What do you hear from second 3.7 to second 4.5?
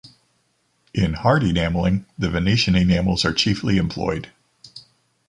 employed.